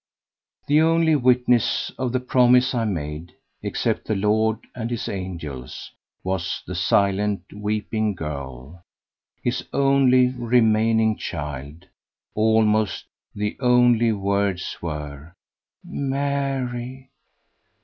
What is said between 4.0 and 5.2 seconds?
the Lord and His